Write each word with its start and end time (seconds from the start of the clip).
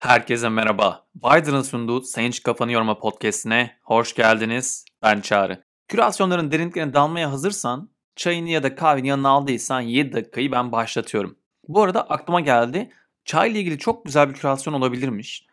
Herkese 0.00 0.48
merhaba. 0.48 1.06
Biden'ın 1.14 1.62
sunduğu 1.62 2.00
Sayın 2.00 2.32
Kafanı 2.44 2.72
Yorma 2.72 2.98
podcastine 2.98 3.76
hoş 3.82 4.14
geldiniz. 4.14 4.84
Ben 5.02 5.20
Çağrı. 5.20 5.64
Kürasyonların 5.88 6.50
derinliklerine 6.52 6.94
dalmaya 6.94 7.32
hazırsan, 7.32 7.90
çayını 8.16 8.50
ya 8.50 8.62
da 8.62 8.74
kahveni 8.74 9.08
yanına 9.08 9.28
aldıysan 9.28 9.80
7 9.80 10.12
dakikayı 10.12 10.52
ben 10.52 10.72
başlatıyorum. 10.72 11.38
Bu 11.68 11.82
arada 11.82 12.02
aklıma 12.02 12.40
geldi. 12.40 12.90
Çayla 13.24 13.60
ilgili 13.60 13.78
çok 13.78 14.04
güzel 14.04 14.28
bir 14.28 14.34
kürasyon 14.34 14.74
olabilirmiş. 14.74 15.46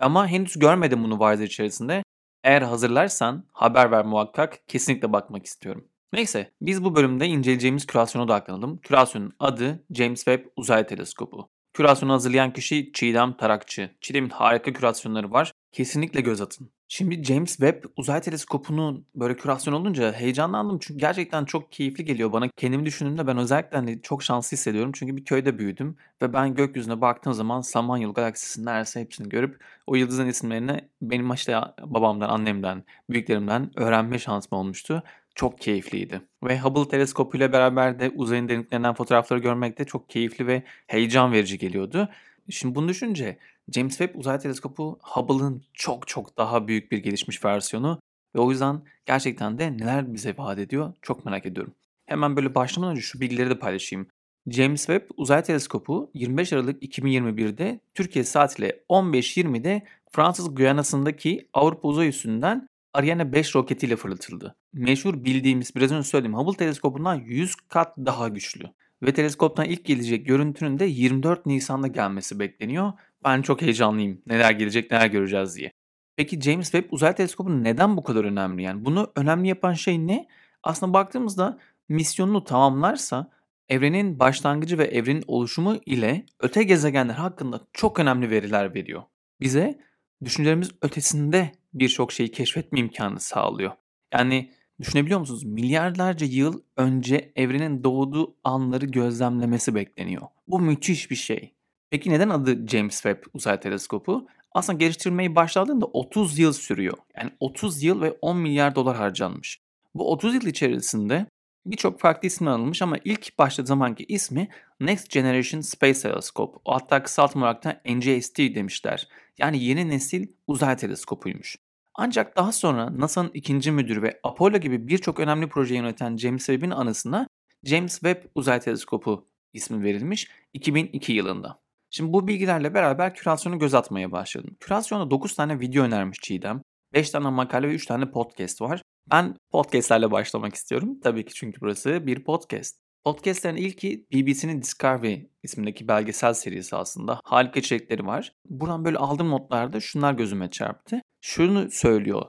Ama 0.00 0.26
henüz 0.28 0.58
görmedim 0.58 1.04
bunu 1.04 1.18
Wiser 1.18 1.46
içerisinde. 1.46 2.02
Eğer 2.44 2.62
hazırlarsan 2.62 3.46
haber 3.52 3.90
ver 3.90 4.04
muhakkak. 4.04 4.68
Kesinlikle 4.68 5.12
bakmak 5.12 5.46
istiyorum. 5.46 5.88
Neyse 6.12 6.52
biz 6.60 6.84
bu 6.84 6.96
bölümde 6.96 7.26
inceleyeceğimiz 7.26 7.86
kürasyona 7.86 8.24
odaklanalım. 8.24 8.78
Kürasyonun 8.78 9.32
adı 9.38 9.84
James 9.90 10.24
Webb 10.24 10.46
Uzay 10.56 10.86
Teleskobu. 10.86 11.51
Kürasyonu 11.74 12.12
hazırlayan 12.12 12.52
kişi 12.52 12.92
Çiğdem 12.92 13.32
Tarakçı. 13.32 13.90
Çiğdem'in 14.00 14.30
harika 14.30 14.72
kürasyonları 14.72 15.30
var. 15.30 15.52
Kesinlikle 15.72 16.20
göz 16.20 16.40
atın. 16.40 16.70
Şimdi 16.88 17.24
James 17.24 17.50
Webb 17.50 17.84
uzay 17.96 18.20
teleskopunun 18.20 19.06
böyle 19.14 19.36
kürasyon 19.36 19.74
olunca 19.74 20.12
heyecanlandım. 20.12 20.78
Çünkü 20.78 21.00
gerçekten 21.00 21.44
çok 21.44 21.72
keyifli 21.72 22.04
geliyor 22.04 22.32
bana. 22.32 22.48
Kendimi 22.56 22.86
düşündüğümde 22.86 23.26
ben 23.26 23.38
özellikle 23.38 23.76
hani 23.76 24.02
çok 24.02 24.22
şanslı 24.22 24.56
hissediyorum. 24.56 24.92
Çünkü 24.94 25.16
bir 25.16 25.24
köyde 25.24 25.58
büyüdüm. 25.58 25.96
Ve 26.22 26.32
ben 26.32 26.54
gökyüzüne 26.54 27.00
baktığım 27.00 27.32
zaman 27.32 27.60
Samanyolu 27.60 28.14
galaksisinin 28.14 28.66
neredeyse 28.66 29.00
hepsini 29.00 29.28
görüp 29.28 29.64
o 29.86 29.96
yıldızın 29.96 30.26
isimlerini 30.26 30.80
benim 31.02 31.32
işte 31.32 31.60
babamdan, 31.82 32.28
annemden, 32.28 32.84
büyüklerimden 33.10 33.70
öğrenme 33.76 34.18
şansım 34.18 34.58
olmuştu 34.58 35.02
çok 35.34 35.60
keyifliydi. 35.60 36.20
Ve 36.44 36.60
Hubble 36.60 36.88
teleskopuyla 36.88 37.52
beraber 37.52 38.00
de 38.00 38.10
uzayın 38.10 38.48
derinliklerinden 38.48 38.94
fotoğrafları 38.94 39.40
görmek 39.40 39.78
de 39.78 39.84
çok 39.84 40.10
keyifli 40.10 40.46
ve 40.46 40.62
heyecan 40.86 41.32
verici 41.32 41.58
geliyordu. 41.58 42.08
Şimdi 42.50 42.74
bunu 42.74 42.88
düşünce 42.88 43.38
James 43.72 43.98
Webb 43.98 44.18
Uzay 44.18 44.38
Teleskopu 44.38 44.98
Hubble'ın 45.02 45.62
çok 45.74 46.08
çok 46.08 46.36
daha 46.36 46.68
büyük 46.68 46.92
bir 46.92 46.98
gelişmiş 46.98 47.44
versiyonu 47.44 48.00
ve 48.34 48.40
o 48.40 48.50
yüzden 48.50 48.82
gerçekten 49.06 49.58
de 49.58 49.72
neler 49.72 50.14
bize 50.14 50.34
vaat 50.38 50.58
ediyor 50.58 50.92
çok 51.02 51.24
merak 51.24 51.46
ediyorum. 51.46 51.74
Hemen 52.06 52.36
böyle 52.36 52.54
başlamadan 52.54 52.92
önce 52.92 53.02
şu 53.02 53.20
bilgileri 53.20 53.50
de 53.50 53.58
paylaşayım. 53.58 54.06
James 54.46 54.86
Webb 54.86 55.10
Uzay 55.16 55.42
Teleskopu 55.42 56.10
25 56.14 56.52
Aralık 56.52 56.82
2021'de 56.82 57.80
Türkiye 57.94 58.24
saatiyle 58.24 58.80
15.20'de 58.88 59.82
Fransız 60.10 60.54
Guyana'sındaki 60.54 61.48
Avrupa 61.52 61.88
uzay 61.88 62.08
üssünden 62.08 62.68
Ariane 62.94 63.32
5 63.32 63.54
roketiyle 63.54 63.96
fırlatıldı. 63.96 64.56
Meşhur 64.72 65.24
bildiğimiz 65.24 65.76
biraz 65.76 65.92
önce 65.92 66.08
söylediğim 66.08 66.38
Hubble 66.38 66.56
teleskopundan 66.56 67.14
100 67.14 67.54
kat 67.54 67.96
daha 67.98 68.28
güçlü. 68.28 68.64
Ve 69.02 69.14
teleskoptan 69.14 69.64
ilk 69.64 69.84
gelecek 69.84 70.26
görüntünün 70.26 70.78
de 70.78 70.84
24 70.84 71.46
Nisan'da 71.46 71.86
gelmesi 71.86 72.38
bekleniyor. 72.38 72.92
Ben 73.24 73.42
çok 73.42 73.62
heyecanlıyım. 73.62 74.22
Neler 74.26 74.50
gelecek, 74.50 74.90
neler 74.90 75.06
göreceğiz 75.06 75.56
diye. 75.56 75.72
Peki 76.16 76.40
James 76.40 76.70
Webb 76.70 76.92
Uzay 76.92 77.14
Teleskopu 77.14 77.64
neden 77.64 77.96
bu 77.96 78.02
kadar 78.02 78.24
önemli? 78.24 78.62
Yani 78.62 78.84
bunu 78.84 79.12
önemli 79.16 79.48
yapan 79.48 79.72
şey 79.72 80.06
ne? 80.06 80.28
Aslında 80.62 80.92
baktığımızda 80.92 81.58
misyonunu 81.88 82.44
tamamlarsa 82.44 83.30
evrenin 83.68 84.18
başlangıcı 84.18 84.78
ve 84.78 84.84
evrenin 84.84 85.24
oluşumu 85.26 85.76
ile 85.86 86.26
öte 86.40 86.62
gezegenler 86.62 87.14
hakkında 87.14 87.60
çok 87.72 88.00
önemli 88.00 88.30
veriler 88.30 88.74
veriyor. 88.74 89.02
Bize 89.40 89.78
düşüncelerimiz 90.24 90.70
ötesinde 90.82 91.52
birçok 91.74 92.12
şeyi 92.12 92.30
keşfetme 92.30 92.80
imkanı 92.80 93.20
sağlıyor. 93.20 93.72
Yani 94.14 94.50
düşünebiliyor 94.80 95.20
musunuz? 95.20 95.44
Milyarlarca 95.44 96.26
yıl 96.26 96.62
önce 96.76 97.32
evrenin 97.36 97.84
doğduğu 97.84 98.36
anları 98.44 98.86
gözlemlemesi 98.86 99.74
bekleniyor. 99.74 100.22
Bu 100.48 100.60
müthiş 100.60 101.10
bir 101.10 101.16
şey. 101.16 101.54
Peki 101.90 102.10
neden 102.10 102.28
adı 102.28 102.68
James 102.68 102.94
Webb 102.94 103.22
Uzay 103.34 103.60
Teleskopu? 103.60 104.26
Aslında 104.52 104.78
geliştirmeyi 104.78 105.36
başladığında 105.36 105.86
30 105.86 106.38
yıl 106.38 106.52
sürüyor. 106.52 106.98
Yani 107.16 107.30
30 107.40 107.82
yıl 107.82 108.00
ve 108.00 108.12
10 108.20 108.36
milyar 108.36 108.74
dolar 108.74 108.96
harcanmış. 108.96 109.60
Bu 109.94 110.12
30 110.12 110.34
yıl 110.34 110.46
içerisinde 110.46 111.26
birçok 111.66 112.00
farklı 112.00 112.26
isim 112.26 112.48
alınmış 112.48 112.82
ama 112.82 112.96
ilk 113.04 113.38
başladığı 113.38 113.68
zamanki 113.68 114.04
ismi 114.04 114.48
Next 114.80 115.10
Generation 115.10 115.60
Space 115.60 116.00
Telescope. 116.00 116.58
Hatta 116.66 117.02
kısaltma 117.02 117.42
olarak 117.42 117.64
da 117.64 117.80
NGST 117.86 118.38
demişler. 118.38 119.08
Yani 119.38 119.64
yeni 119.64 119.88
nesil 119.88 120.26
uzay 120.46 120.76
teleskopuymuş. 120.76 121.56
Ancak 121.94 122.36
daha 122.36 122.52
sonra 122.52 122.98
NASA'nın 122.98 123.30
ikinci 123.34 123.70
müdürü 123.70 124.02
ve 124.02 124.20
Apollo 124.22 124.58
gibi 124.58 124.88
birçok 124.88 125.20
önemli 125.20 125.48
proje 125.48 125.74
yöneten 125.74 126.16
James 126.16 126.46
Webb'in 126.46 126.70
anısına 126.70 127.26
James 127.64 127.92
Webb 127.92 128.24
Uzay 128.34 128.60
Teleskopu 128.60 129.28
ismi 129.52 129.84
verilmiş 129.84 130.30
2002 130.52 131.12
yılında. 131.12 131.62
Şimdi 131.90 132.12
bu 132.12 132.28
bilgilerle 132.28 132.74
beraber 132.74 133.14
kürasyonu 133.14 133.58
göz 133.58 133.74
atmaya 133.74 134.12
başladım. 134.12 134.56
Kürasyonda 134.60 135.10
9 135.10 135.34
tane 135.34 135.60
video 135.60 135.84
önermiş 135.84 136.18
Çiğdem. 136.22 136.62
5 136.92 137.10
tane 137.10 137.28
makale 137.30 137.68
ve 137.68 137.74
3 137.74 137.86
tane 137.86 138.10
podcast 138.10 138.60
var. 138.60 138.82
Ben 139.10 139.36
podcastlerle 139.50 140.10
başlamak 140.10 140.54
istiyorum. 140.54 141.00
Tabii 141.00 141.24
ki 141.24 141.34
çünkü 141.34 141.60
burası 141.60 142.06
bir 142.06 142.24
podcast. 142.24 142.78
Podcastlerin 143.04 143.56
ilki 143.56 144.06
BBC'nin 144.12 144.62
Discovery 144.62 145.26
ismindeki 145.42 145.88
belgesel 145.88 146.34
serisi 146.34 146.76
aslında. 146.76 147.20
Harika 147.24 147.60
içerikleri 147.60 148.06
var. 148.06 148.34
Buradan 148.50 148.84
böyle 148.84 148.98
aldığım 148.98 149.30
notlarda 149.30 149.80
şunlar 149.80 150.12
gözüme 150.12 150.50
çarptı. 150.50 151.00
Şunu 151.20 151.70
söylüyor. 151.70 152.22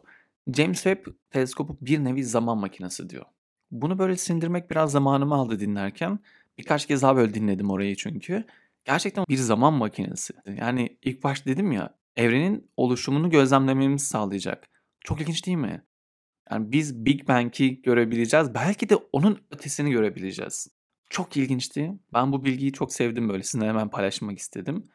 James 0.54 0.84
Webb 0.84 1.14
teleskopu 1.30 1.78
bir 1.82 2.04
nevi 2.04 2.24
zaman 2.24 2.58
makinesi 2.58 3.10
diyor. 3.10 3.26
Bunu 3.72 4.00
böyle 4.00 4.18
sindirmek 4.18 4.72
biraz 4.72 4.92
zamanımı 4.92 5.36
aldı 5.36 5.60
dinlerken. 5.60 6.20
Birkaç 6.58 6.86
kez 6.86 7.02
daha 7.02 7.16
böyle 7.16 7.34
dinledim 7.34 7.72
orayı 7.72 7.96
çünkü. 7.96 8.44
Gerçekten 8.86 9.26
bir 9.30 9.38
zaman 9.38 9.74
makinesi. 9.74 10.34
Yani 10.58 10.98
ilk 11.02 11.24
baş 11.24 11.46
dedim 11.46 11.72
ya 11.72 11.96
evrenin 12.16 12.70
oluşumunu 12.78 13.30
gözlemlememizi 13.30 14.06
sağlayacak. 14.06 14.70
Çok 15.00 15.22
ilginç 15.22 15.46
değil 15.46 15.58
mi? 15.58 15.84
Yani 16.52 16.72
biz 16.72 17.06
Big 17.06 17.28
Bang'i 17.28 17.82
görebileceğiz. 17.82 18.54
Belki 18.54 18.90
de 18.90 18.96
onun 18.96 19.40
ötesini 19.52 19.92
görebileceğiz. 19.92 20.68
Çok 21.10 21.38
ilginçti. 21.38 21.92
Ben 22.14 22.32
bu 22.32 22.46
bilgiyi 22.46 22.74
çok 22.74 22.94
sevdim 22.94 23.30
böyle. 23.30 23.44
Sizinle 23.44 23.68
hemen 23.68 23.90
paylaşmak 23.90 24.40
istedim. 24.40 24.88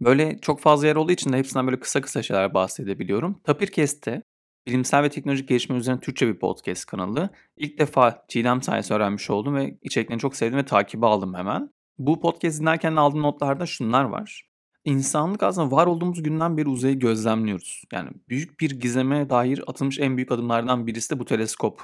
Böyle 0.00 0.38
çok 0.38 0.60
fazla 0.60 0.86
yer 0.86 0.96
olduğu 0.96 1.12
için 1.12 1.32
de 1.32 1.38
hepsinden 1.38 1.66
böyle 1.66 1.80
kısa 1.80 2.00
kısa 2.00 2.22
şeyler 2.22 2.54
bahsedebiliyorum. 2.54 3.40
Tapirkest'te 3.44 4.22
bilimsel 4.66 5.02
ve 5.02 5.08
teknolojik 5.08 5.48
gelişme 5.48 5.76
üzerine 5.76 6.00
Türkçe 6.00 6.28
bir 6.28 6.38
podcast 6.38 6.86
kanalı. 6.86 7.30
İlk 7.56 7.78
defa 7.78 8.24
Çiğdem 8.28 8.62
sayesinde 8.62 8.96
öğrenmiş 8.96 9.30
oldum 9.30 9.54
ve 9.54 9.78
içeriklerini 9.82 10.20
çok 10.20 10.36
sevdim 10.36 10.58
ve 10.58 10.64
takibi 10.64 11.06
aldım 11.06 11.34
hemen. 11.34 11.70
Bu 11.98 12.20
podcast 12.20 12.60
dinlerken 12.60 12.96
aldığım 12.96 13.22
notlarda 13.22 13.66
şunlar 13.66 14.04
var. 14.04 14.47
İnsanlık 14.88 15.42
aslında 15.42 15.70
var 15.70 15.86
olduğumuz 15.86 16.22
günden 16.22 16.56
beri 16.56 16.68
uzayı 16.68 16.98
gözlemliyoruz. 16.98 17.84
Yani 17.92 18.10
büyük 18.28 18.60
bir 18.60 18.70
gizeme 18.70 19.30
dair 19.30 19.62
atılmış 19.66 19.98
en 19.98 20.16
büyük 20.16 20.32
adımlardan 20.32 20.86
birisi 20.86 21.14
de 21.14 21.18
bu 21.18 21.24
teleskop. 21.24 21.82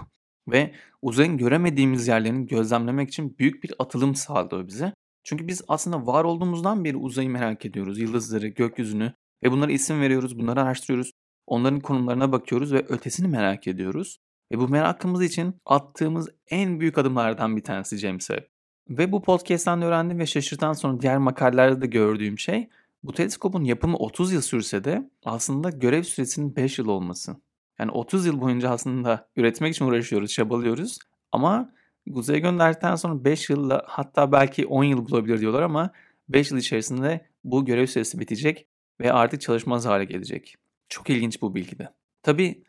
Ve 0.48 0.74
uzayın 1.02 1.38
göremediğimiz 1.38 2.08
yerlerini 2.08 2.46
gözlemlemek 2.46 3.08
için 3.08 3.38
büyük 3.38 3.64
bir 3.64 3.72
atılım 3.78 4.14
sağlıyor 4.14 4.68
bize. 4.68 4.94
Çünkü 5.24 5.48
biz 5.48 5.62
aslında 5.68 6.06
var 6.06 6.24
olduğumuzdan 6.24 6.84
beri 6.84 6.96
uzayı 6.96 7.30
merak 7.30 7.66
ediyoruz. 7.66 7.98
Yıldızları, 7.98 8.48
gökyüzünü 8.48 9.12
ve 9.42 9.50
bunlara 9.52 9.72
isim 9.72 10.00
veriyoruz, 10.00 10.38
bunları 10.38 10.62
araştırıyoruz. 10.62 11.12
Onların 11.46 11.80
konumlarına 11.80 12.32
bakıyoruz 12.32 12.72
ve 12.72 12.86
ötesini 12.88 13.28
merak 13.28 13.66
ediyoruz. 13.66 14.18
Ve 14.52 14.58
bu 14.58 14.68
merakımız 14.68 15.22
için 15.22 15.54
attığımız 15.66 16.28
en 16.50 16.80
büyük 16.80 16.98
adımlardan 16.98 17.56
bir 17.56 17.62
tanesi 17.62 17.96
James 17.96 18.26
Webb. 18.26 18.44
Ve 18.90 19.12
bu 19.12 19.22
podcast'ten 19.22 19.82
öğrendim 19.82 20.18
ve 20.18 20.26
şaşırtan 20.26 20.72
sonra 20.72 21.00
diğer 21.00 21.18
makalelerde 21.18 21.80
de 21.80 21.86
gördüğüm 21.86 22.38
şey 22.38 22.68
bu 23.04 23.12
teleskopun 23.12 23.64
yapımı 23.64 23.96
30 23.96 24.32
yıl 24.32 24.40
sürse 24.40 24.84
de 24.84 25.10
aslında 25.24 25.70
görev 25.70 26.02
süresinin 26.02 26.56
5 26.56 26.78
yıl 26.78 26.88
olması. 26.88 27.36
Yani 27.78 27.90
30 27.90 28.26
yıl 28.26 28.40
boyunca 28.40 28.70
aslında 28.70 29.28
üretmek 29.36 29.74
için 29.74 29.84
uğraşıyoruz, 29.84 30.32
çabalıyoruz. 30.32 30.98
Ama 31.32 31.72
uzaya 32.10 32.38
gönderdikten 32.38 32.96
sonra 32.96 33.24
5 33.24 33.50
yılla 33.50 33.82
hatta 33.86 34.32
belki 34.32 34.66
10 34.66 34.84
yıl 34.84 35.08
bulabilir 35.08 35.40
diyorlar 35.40 35.62
ama 35.62 35.90
5 36.28 36.50
yıl 36.50 36.58
içerisinde 36.58 37.26
bu 37.44 37.64
görev 37.64 37.86
süresi 37.86 38.20
bitecek 38.20 38.66
ve 39.00 39.12
artık 39.12 39.40
çalışmaz 39.40 39.86
hale 39.86 40.04
gelecek. 40.04 40.56
Çok 40.88 41.10
ilginç 41.10 41.42
bu 41.42 41.54
bilgi 41.54 41.78
de. 41.78 41.88
Tabii 42.22 42.64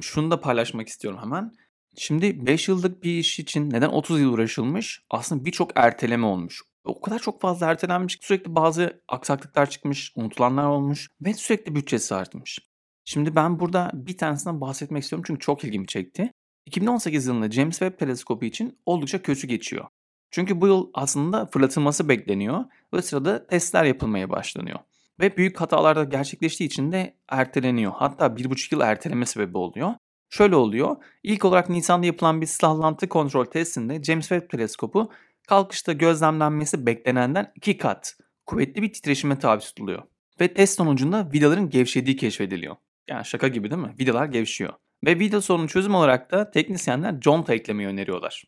şunu 0.00 0.30
da 0.30 0.40
paylaşmak 0.40 0.88
istiyorum 0.88 1.20
hemen. 1.22 1.52
Şimdi 1.96 2.46
5 2.46 2.68
yıllık 2.68 3.04
bir 3.04 3.18
iş 3.18 3.38
için 3.38 3.70
neden 3.70 3.88
30 3.88 4.20
yıl 4.20 4.32
uğraşılmış? 4.32 5.02
Aslında 5.10 5.44
birçok 5.44 5.70
erteleme 5.74 6.26
olmuş. 6.26 6.62
O 6.88 7.00
kadar 7.00 7.18
çok 7.18 7.40
fazla 7.40 7.66
ertelenmiş 7.66 8.16
ki 8.16 8.26
sürekli 8.26 8.54
bazı 8.54 9.02
aksaklıklar 9.08 9.70
çıkmış, 9.70 10.12
unutulanlar 10.16 10.64
olmuş 10.64 11.08
ve 11.20 11.34
sürekli 11.34 11.74
bütçesi 11.74 12.14
artmış. 12.14 12.58
Şimdi 13.04 13.36
ben 13.36 13.60
burada 13.60 13.90
bir 13.94 14.16
tanesinden 14.16 14.60
bahsetmek 14.60 15.02
istiyorum 15.02 15.24
çünkü 15.26 15.40
çok 15.40 15.64
ilgimi 15.64 15.86
çekti. 15.86 16.32
2018 16.66 17.26
yılında 17.26 17.50
James 17.50 17.78
Webb 17.78 17.98
teleskopu 17.98 18.44
için 18.44 18.78
oldukça 18.86 19.22
kötü 19.22 19.46
geçiyor. 19.46 19.86
Çünkü 20.30 20.60
bu 20.60 20.66
yıl 20.66 20.90
aslında 20.94 21.46
fırlatılması 21.46 22.08
bekleniyor 22.08 22.64
ve 22.94 23.02
sırada 23.02 23.46
testler 23.46 23.84
yapılmaya 23.84 24.30
başlanıyor. 24.30 24.78
Ve 25.20 25.36
büyük 25.36 25.60
hatalar 25.60 25.96
da 25.96 26.04
gerçekleştiği 26.04 26.66
için 26.66 26.92
de 26.92 27.14
erteleniyor. 27.28 27.92
Hatta 27.96 28.36
bir 28.36 28.50
buçuk 28.50 28.72
yıl 28.72 28.80
erteleme 28.80 29.26
sebebi 29.26 29.58
oluyor. 29.58 29.94
Şöyle 30.30 30.56
oluyor. 30.56 30.96
İlk 31.22 31.44
olarak 31.44 31.68
Nisan'da 31.68 32.06
yapılan 32.06 32.40
bir 32.40 32.46
sallantı 32.46 33.08
kontrol 33.08 33.44
testinde 33.44 34.02
James 34.02 34.28
Webb 34.28 34.50
teleskopu 34.50 35.10
kalkışta 35.48 35.92
gözlemlenmesi 35.92 36.86
beklenenden 36.86 37.52
iki 37.54 37.78
kat 37.78 38.16
kuvvetli 38.46 38.82
bir 38.82 38.92
titreşime 38.92 39.38
tabi 39.38 39.60
tutuluyor. 39.60 40.02
Ve 40.40 40.54
test 40.54 40.76
sonucunda 40.76 41.32
vidaların 41.32 41.70
gevşediği 41.70 42.16
keşfediliyor. 42.16 42.76
Yani 43.08 43.24
şaka 43.24 43.48
gibi 43.48 43.70
değil 43.70 43.82
mi? 43.82 43.94
Vidalar 44.00 44.26
gevşiyor. 44.26 44.72
Ve 45.06 45.18
vida 45.18 45.40
sorunu 45.40 45.68
çözüm 45.68 45.94
olarak 45.94 46.30
da 46.30 46.50
teknisyenler 46.50 47.20
conta 47.20 47.54
eklemeyi 47.54 47.88
öneriyorlar. 47.88 48.44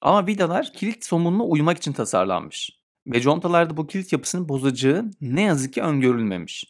Ama 0.00 0.26
vidalar 0.26 0.72
kilit 0.72 1.04
somununa 1.04 1.44
uymak 1.44 1.78
için 1.78 1.92
tasarlanmış. 1.92 2.70
Ve 3.06 3.20
contalarda 3.20 3.76
bu 3.76 3.86
kilit 3.86 4.12
yapısını 4.12 4.48
bozacağı 4.48 5.10
ne 5.20 5.42
yazık 5.42 5.72
ki 5.72 5.82
öngörülmemiş. 5.82 6.64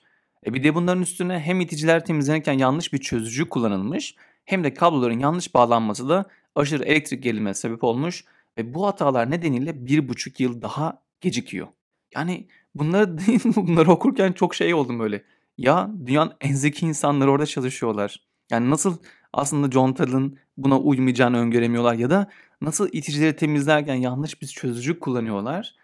E 0.47 0.55
bir 0.55 0.65
de 0.65 0.75
bunların 0.75 1.03
üstüne 1.03 1.41
hem 1.41 1.61
iticiler 1.61 2.05
temizlenirken 2.05 2.59
yanlış 2.59 2.93
bir 2.93 2.99
çözücü 2.99 3.49
kullanılmış 3.49 4.15
hem 4.45 4.65
de 4.65 4.75
kabloların 4.75 5.19
yanlış 5.19 5.55
bağlanması 5.55 6.09
da 6.09 6.25
aşırı 6.55 6.85
elektrik 6.85 7.23
gerilimine 7.23 7.55
sebep 7.55 7.85
olmuş 7.85 8.25
ve 8.59 8.75
bu 8.75 8.87
hatalar 8.87 9.31
nedeniyle 9.31 9.87
bir 9.87 10.09
buçuk 10.09 10.41
yıl 10.41 10.63
daha 10.63 11.03
gecikiyor. 11.21 11.69
Yani 12.15 12.49
bunları 12.75 13.19
bunları 13.57 13.91
okurken 13.91 14.33
çok 14.33 14.55
şey 14.55 14.75
oldum 14.75 14.99
böyle. 14.99 15.25
Ya 15.59 15.91
dünyanın 16.07 16.33
en 16.41 16.55
zeki 16.55 16.87
insanları 16.87 17.31
orada 17.31 17.47
çalışıyorlar. 17.47 18.21
Yani 18.51 18.71
nasıl 18.71 18.99
aslında 19.33 19.71
contaların 19.71 20.37
buna 20.57 20.79
uymayacağını 20.79 21.39
öngöremiyorlar 21.39 21.95
ya 21.95 22.11
da 22.11 22.31
nasıl 22.61 22.89
iticileri 22.93 23.37
temizlerken 23.37 23.95
yanlış 23.95 24.43
bir 24.43 24.47
çözücü 24.47 24.99
kullanıyorlar. 25.01 25.75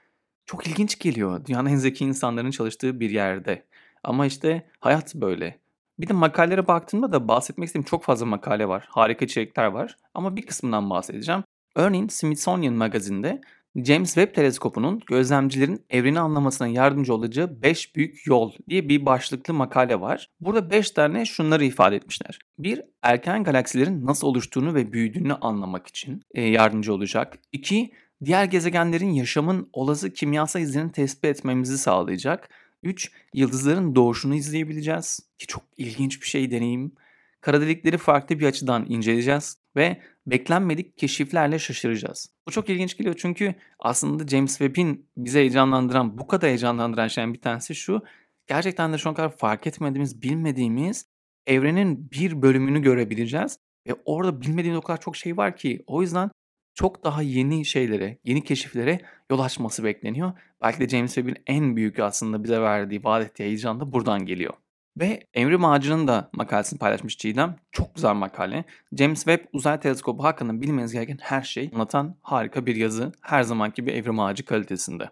Çok 0.47 0.67
ilginç 0.67 0.99
geliyor 0.99 1.47
dünyanın 1.47 1.69
en 1.69 1.77
zeki 1.77 2.05
insanların 2.05 2.51
çalıştığı 2.51 3.01
bir 3.01 3.11
yerde. 3.11 3.67
Ama 4.05 4.27
işte 4.27 4.71
hayat 4.81 5.15
böyle. 5.15 5.59
Bir 5.99 6.09
de 6.09 6.13
makalelere 6.13 6.67
baktığımda 6.67 7.13
da 7.13 7.29
bahsetmek 7.29 7.67
istediğim 7.67 7.85
çok 7.85 8.05
fazla 8.05 8.27
makale 8.27 8.69
var. 8.69 8.87
Harika 8.91 9.25
içerikler 9.25 9.67
var. 9.67 9.97
Ama 10.15 10.37
bir 10.37 10.47
kısmından 10.47 10.91
bahsedeceğim. 10.91 11.45
Örneğin 11.75 12.09
Smithsonian 12.09 12.75
magazinde 12.75 13.41
James 13.77 14.15
Webb 14.15 14.35
teleskopunun 14.35 15.01
gözlemcilerin 15.07 15.85
evreni 15.91 16.21
anlamasına 16.21 16.69
yardımcı 16.69 17.15
olacağı 17.15 17.63
5 17.63 17.97
büyük 17.97 18.27
yol 18.27 18.53
diye 18.69 18.89
bir 18.89 19.07
başlıklı 19.07 19.55
makale 19.55 20.01
var. 20.01 20.29
Burada 20.41 20.71
5 20.71 20.91
tane 20.91 21.25
şunları 21.25 21.65
ifade 21.65 21.97
etmişler. 21.97 22.39
Bir, 22.59 22.83
erken 23.03 23.45
galaksilerin 23.45 24.07
nasıl 24.07 24.27
oluştuğunu 24.27 24.75
ve 24.75 24.93
büyüdüğünü 24.93 25.35
anlamak 25.35 25.87
için 25.87 26.23
e, 26.35 26.43
yardımcı 26.43 26.95
olacak. 26.95 27.39
İki, 27.53 27.91
diğer 28.25 28.45
gezegenlerin 28.45 29.11
yaşamın 29.11 29.69
olası 29.73 30.13
kimyasal 30.13 30.63
izlerini 30.63 30.93
tespit 30.93 31.25
etmemizi 31.25 31.79
sağlayacak. 31.79 32.49
3. 32.83 33.13
Yıldızların 33.35 33.95
doğuşunu 33.95 34.35
izleyebileceğiz. 34.35 35.21
Ki 35.39 35.47
çok 35.47 35.63
ilginç 35.77 36.23
bir 36.23 36.27
şey 36.27 36.51
deneyim. 36.51 36.93
Kara 37.41 37.61
delikleri 37.61 37.99
farklı 37.99 38.39
bir 38.39 38.47
açıdan 38.47 38.87
inceleyeceğiz 38.89 39.59
ve 39.77 40.03
beklenmedik 40.27 40.99
keşiflerle 40.99 41.59
şaşıracağız. 41.59 42.31
Bu 42.47 42.51
çok 42.51 42.69
ilginç 42.69 42.97
geliyor 42.97 43.15
çünkü 43.19 43.55
aslında 43.79 44.27
James 44.27 44.59
Webb'in 44.59 45.07
bize 45.17 45.41
heyecanlandıran, 45.41 46.19
bu 46.19 46.27
kadar 46.27 46.49
heyecanlandıran 46.49 47.09
şeyin 47.09 47.35
bir 47.35 47.41
tanesi 47.41 47.75
şu. 47.75 48.03
Gerçekten 48.47 48.93
de 48.93 48.99
şu 48.99 49.09
an 49.09 49.15
kadar 49.15 49.37
fark 49.37 49.67
etmediğimiz, 49.67 50.23
bilmediğimiz 50.23 51.07
evrenin 51.47 52.11
bir 52.11 52.43
bölümünü 52.43 52.83
görebileceğiz. 52.83 53.59
Ve 53.87 53.95
orada 54.05 54.41
bilmediğimiz 54.41 54.79
o 54.79 54.83
kadar 54.83 55.01
çok 55.01 55.17
şey 55.17 55.37
var 55.37 55.57
ki 55.57 55.85
o 55.87 56.03
yüzden 56.03 56.31
çok 56.75 57.05
daha 57.05 57.23
yeni 57.23 57.65
şeylere, 57.65 58.19
yeni 58.25 58.45
keşiflere 58.45 59.01
yol 59.31 59.39
açması 59.39 59.85
bekleniyor. 59.85 60.33
Belki 60.63 60.81
de 60.81 60.89
James 60.89 61.15
Webb'in 61.15 61.43
en 61.47 61.77
büyük 61.77 61.99
aslında 61.99 62.45
bize 62.45 62.61
verdiği, 62.61 63.05
vaat 63.05 63.25
ettiği 63.25 63.45
heyecan 63.45 63.81
da 63.81 63.93
buradan 63.93 64.27
geliyor. 64.27 64.55
Ve 64.97 65.27
Evrim 65.35 65.65
Ağacı'nın 65.65 66.09
da 66.09 66.31
makalesini 66.33 66.79
paylaşmış 66.79 67.17
Çiğdem. 67.17 67.57
Çok 67.73 67.95
güzel 67.95 68.15
makale. 68.15 68.65
James 68.93 69.25
Webb 69.25 69.45
Uzay 69.53 69.81
Teleskobu 69.81 70.25
hakkında 70.25 70.61
bilmeniz 70.61 70.93
gereken 70.93 71.19
her 71.21 71.43
şey 71.43 71.71
anlatan 71.75 72.17
harika 72.23 72.67
bir 72.67 72.77
yazı. 72.77 73.13
Her 73.21 73.43
zamanki 73.43 73.87
bir 73.87 73.95
Evrim 73.95 74.21
Ağacı 74.21 74.45
kalitesinde. 74.45 75.11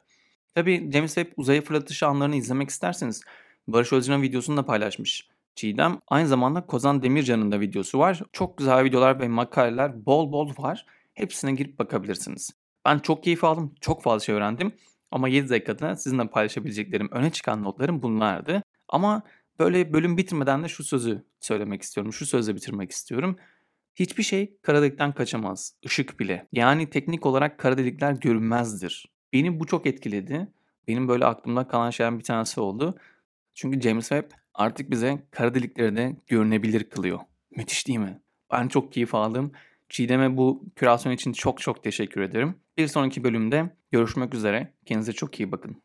Tabi 0.55 0.91
James 0.93 1.15
Webb 1.15 1.33
uzaya 1.37 1.63
fırlatışı 1.63 2.07
anlarını 2.07 2.37
izlemek 2.37 2.71
isterseniz 2.71 3.23
Barış 3.69 3.93
Özcan'ın 3.93 4.23
videosunu 4.23 4.57
da 4.57 4.67
paylaşmış. 4.67 5.29
Çiğdem 5.55 5.99
aynı 6.09 6.29
zamanda 6.29 6.67
Kozan 6.67 7.03
Demircan'ın 7.03 7.53
da 7.53 7.61
videosu 7.61 7.99
var. 7.99 8.23
Çok 8.33 8.59
güzel 8.59 8.85
videolar 8.85 9.21
ve 9.21 9.29
makaleler 9.29 10.07
bol 10.07 10.33
bol 10.33 10.51
var. 10.59 10.87
Hepsine 11.15 11.53
girip 11.53 11.79
bakabilirsiniz. 11.79 12.51
Ben 12.85 12.99
çok 12.99 13.23
keyif 13.25 13.45
aldım. 13.45 13.75
Çok 13.81 14.03
fazla 14.03 14.25
şey 14.25 14.35
öğrendim. 14.35 14.73
Ama 15.11 15.29
7 15.29 15.49
dakikada 15.49 15.97
sizinle 15.97 16.29
paylaşabileceklerim, 16.29 17.09
öne 17.13 17.31
çıkan 17.31 17.63
notlarım 17.63 18.03
bunlardı. 18.03 18.63
Ama 18.89 19.23
böyle 19.59 19.93
bölüm 19.93 20.17
bitirmeden 20.17 20.65
de 20.65 20.69
şu 20.69 20.85
sözü 20.85 21.25
söylemek 21.41 21.83
istiyorum. 21.83 22.13
Şu 22.13 22.27
sözle 22.27 22.55
bitirmek 22.55 22.91
istiyorum. 22.91 23.37
Hiçbir 23.95 24.23
şey 24.23 24.57
kara 24.63 24.83
delikten 24.83 25.13
kaçamaz. 25.13 25.75
Işık 25.83 26.21
bile. 26.21 26.49
Yani 26.53 26.91
teknik 26.91 27.27
olarak 27.27 27.59
kara 27.59 27.79
delikler 27.79 28.13
görünmezdir. 28.13 29.07
Beni 29.33 29.61
bu 29.61 29.67
çok 29.67 29.87
etkiledi. 29.87 30.49
Benim 30.89 31.09
böyle 31.09 31.25
aklımda 31.25 31.69
kalan 31.69 31.91
şeyden 31.91 32.19
bir 32.19 32.25
tanesi 32.25 32.61
oldu. 32.61 32.99
Çünkü 33.55 33.81
James 33.81 34.09
Webb 34.09 34.31
artık 34.55 34.91
bize 34.91 35.27
kara 35.31 35.55
delikleri 35.55 35.97
de 35.97 36.17
görünebilir 36.27 36.91
kılıyor. 36.91 37.19
Müthiş 37.57 37.89
değil 37.89 37.99
mi? 37.99 38.21
Ben 38.53 38.69
çok 38.69 38.93
keyif 38.93 39.15
aldım. 39.15 39.53
Çiğdem'e 39.89 40.37
bu 40.37 40.65
kürasyon 40.77 41.13
için 41.13 41.33
çok 41.33 41.61
çok 41.61 41.83
teşekkür 41.83 42.21
ederim. 42.21 42.55
Bir 42.77 42.87
sonraki 42.87 43.25
bölümde 43.25 43.77
görüşmek 43.93 44.35
üzere. 44.35 44.73
Kendinize 44.87 45.13
çok 45.13 45.41
iyi 45.41 45.53
bakın. 45.53 45.83